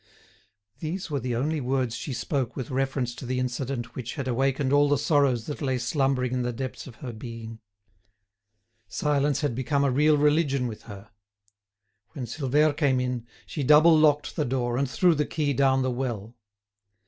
[0.79, 4.73] These were the only words she spoke with reference to the incident which had awakened
[4.73, 7.59] all the sorrows that lay slumbering in the depths of her being.
[8.87, 11.11] Silence had become a real religion with her.
[12.13, 15.91] When Silvère came in, she double locked the door, and threw the key down the
[15.91, 16.35] well.